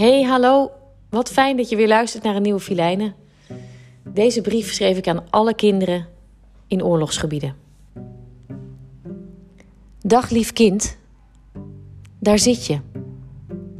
[0.00, 0.70] Hey, hallo.
[1.10, 3.14] Wat fijn dat je weer luistert naar een nieuwe Filijnen.
[4.04, 6.06] Deze brief schreef ik aan alle kinderen
[6.66, 7.56] in oorlogsgebieden.
[10.00, 10.98] Dag lief kind,
[12.18, 12.80] daar zit je.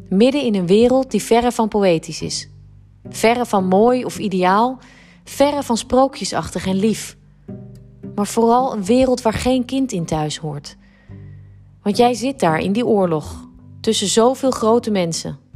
[0.08, 2.48] Midden in een wereld die verre van poëtisch is.
[3.08, 4.78] Verre van mooi of ideaal,
[5.24, 7.16] verre van sprookjesachtig en lief.
[8.14, 10.76] Maar vooral een wereld waar geen kind in thuis hoort.
[11.82, 13.48] Want jij zit daar in die oorlog,
[13.80, 15.48] tussen zoveel grote mensen.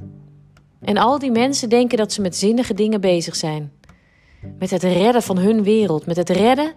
[0.85, 3.73] En al die mensen denken dat ze met zinnige dingen bezig zijn.
[4.59, 6.73] Met het redden van hun wereld, met het redden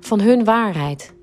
[0.00, 1.14] van hun waarheid.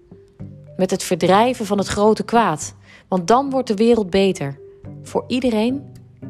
[0.77, 2.75] Met het verdrijven van het grote kwaad.
[3.07, 4.59] Want dan wordt de wereld beter.
[5.03, 5.83] Voor iedereen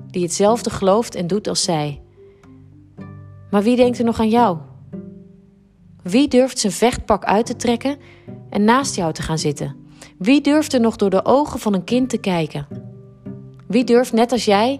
[0.07, 2.01] die hetzelfde gelooft en doet als zij.
[3.51, 4.57] Maar wie denkt er nog aan jou?
[6.03, 7.97] Wie durft zijn vechtpak uit te trekken
[8.49, 9.75] en naast jou te gaan zitten?
[10.17, 12.67] Wie durft er nog door de ogen van een kind te kijken?
[13.67, 14.79] Wie durft net als jij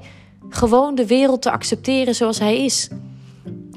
[0.49, 2.89] gewoon de wereld te accepteren zoals hij is?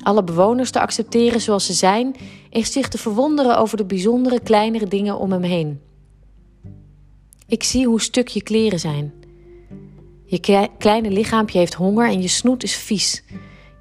[0.03, 2.17] Alle bewoners te accepteren zoals ze zijn
[2.51, 5.81] en zich te verwonderen over de bijzondere kleinere dingen om hem heen.
[7.47, 9.13] Ik zie hoe stuk je kleren zijn.
[10.25, 13.23] Je kleine lichaampje heeft honger en je snoet is vies.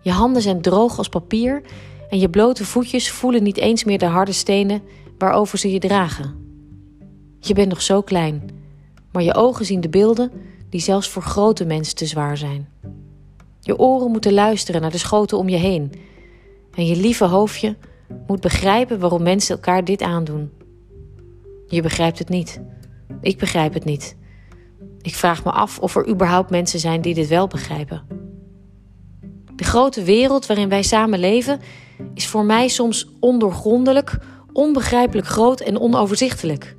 [0.01, 1.61] Je handen zijn droog als papier
[2.09, 4.81] en je blote voetjes voelen niet eens meer de harde stenen
[5.17, 6.47] waarover ze je dragen.
[7.39, 8.49] Je bent nog zo klein,
[9.11, 10.31] maar je ogen zien de beelden
[10.69, 12.69] die zelfs voor grote mensen te zwaar zijn.
[13.59, 15.91] Je oren moeten luisteren naar de schoten om je heen.
[16.73, 17.77] En je lieve hoofdje
[18.27, 20.51] moet begrijpen waarom mensen elkaar dit aandoen.
[21.67, 22.61] Je begrijpt het niet.
[23.21, 24.17] Ik begrijp het niet.
[25.01, 28.01] Ik vraag me af of er überhaupt mensen zijn die dit wel begrijpen.
[29.55, 31.59] De grote wereld waarin wij samen leven
[32.13, 34.17] is voor mij soms ondoorgrondelijk,
[34.53, 36.75] onbegrijpelijk groot en onoverzichtelijk.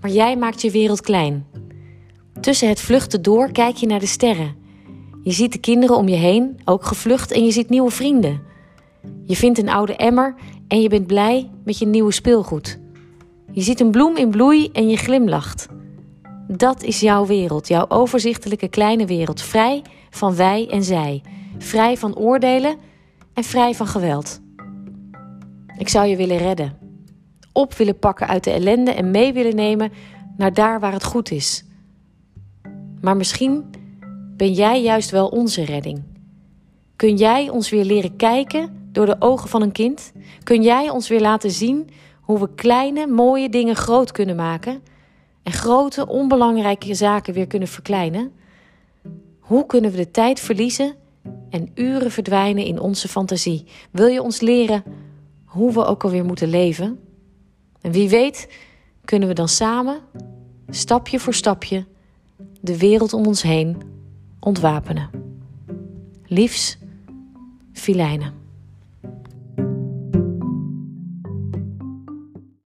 [0.00, 1.46] Maar jij maakt je wereld klein.
[2.42, 4.54] Tussen het vluchten door kijk je naar de sterren.
[5.22, 8.42] Je ziet de kinderen om je heen, ook gevlucht, en je ziet nieuwe vrienden.
[9.24, 10.34] Je vindt een oude emmer
[10.68, 12.78] en je bent blij met je nieuwe speelgoed.
[13.52, 15.68] Je ziet een bloem in bloei en je glimlacht.
[16.48, 21.22] Dat is jouw wereld, jouw overzichtelijke kleine wereld, vrij van wij en zij,
[21.58, 22.76] vrij van oordelen
[23.34, 24.40] en vrij van geweld.
[25.78, 26.78] Ik zou je willen redden,
[27.52, 29.92] op willen pakken uit de ellende en mee willen nemen
[30.36, 31.64] naar daar waar het goed is.
[33.02, 33.64] Maar misschien
[34.36, 36.02] ben jij juist wel onze redding.
[36.96, 40.12] Kun jij ons weer leren kijken door de ogen van een kind?
[40.42, 41.90] Kun jij ons weer laten zien
[42.20, 44.82] hoe we kleine, mooie dingen groot kunnen maken
[45.42, 48.32] en grote, onbelangrijke zaken weer kunnen verkleinen?
[49.38, 50.94] Hoe kunnen we de tijd verliezen
[51.50, 53.64] en uren verdwijnen in onze fantasie?
[53.90, 54.84] Wil je ons leren
[55.44, 56.98] hoe we ook alweer moeten leven?
[57.80, 58.48] En wie weet,
[59.04, 60.00] kunnen we dan samen,
[60.68, 61.86] stapje voor stapje,
[62.62, 63.76] de wereld om ons heen
[64.40, 65.10] ontwapenen.
[66.26, 66.78] Liefs,
[67.72, 68.41] Filijnen.